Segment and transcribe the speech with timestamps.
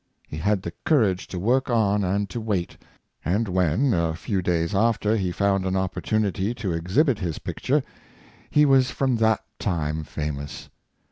[0.27, 2.75] He had the courage to work on and to wait;
[3.23, 7.83] and when, a few days after, he found an opportunity to exhibit his picture,
[8.49, 10.71] he was from that time famous.